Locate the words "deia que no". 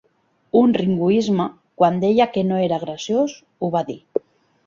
2.05-2.59